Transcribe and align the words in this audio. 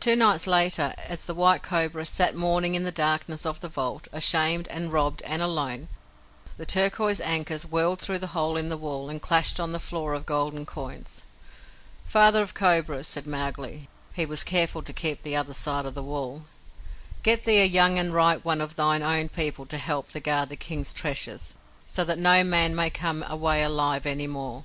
Two 0.00 0.16
nights 0.16 0.46
later, 0.46 0.94
as 0.96 1.26
the 1.26 1.34
White 1.34 1.62
Cobra 1.62 2.06
sat 2.06 2.34
mourning 2.34 2.74
in 2.74 2.84
the 2.84 2.90
darkness 2.90 3.44
of 3.44 3.60
the 3.60 3.68
vault, 3.68 4.08
ashamed, 4.10 4.66
and 4.68 4.90
robbed, 4.90 5.20
and 5.24 5.42
alone, 5.42 5.88
the 6.56 6.64
turquoise 6.64 7.20
ankus 7.20 7.66
whirled 7.66 8.00
through 8.00 8.16
the 8.20 8.28
hole 8.28 8.56
in 8.56 8.70
the 8.70 8.78
wall, 8.78 9.10
and 9.10 9.20
clashed 9.20 9.60
on 9.60 9.72
the 9.72 9.78
floor 9.78 10.14
of 10.14 10.24
golden 10.24 10.64
coins. 10.64 11.22
"Father 12.06 12.42
of 12.42 12.54
Cobras," 12.54 13.06
said 13.06 13.26
Mowgli 13.26 13.90
(he 14.14 14.24
was 14.24 14.42
careful 14.42 14.80
to 14.80 14.92
keep 14.94 15.20
the 15.20 15.36
other 15.36 15.52
side 15.52 15.84
of 15.84 15.92
the 15.92 16.02
wall), 16.02 16.44
"get 17.22 17.44
thee 17.44 17.60
a 17.60 17.66
young 17.66 17.98
and 17.98 18.14
ripe 18.14 18.46
one 18.46 18.62
of 18.62 18.76
thine 18.76 19.02
own 19.02 19.28
people 19.28 19.66
to 19.66 19.76
help 19.76 20.08
thee 20.12 20.20
guard 20.20 20.48
the 20.48 20.56
King's 20.56 20.94
Treasure, 20.94 21.38
so 21.86 22.06
that 22.06 22.18
no 22.18 22.42
man 22.42 22.74
may 22.74 22.88
come 22.88 23.22
away 23.28 23.62
alive 23.62 24.06
any 24.06 24.26
more." 24.26 24.64